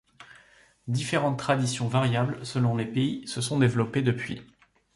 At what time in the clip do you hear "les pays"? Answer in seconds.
2.75-3.21